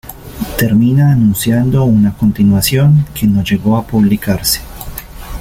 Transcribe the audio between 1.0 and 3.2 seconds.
anunciando una continuación,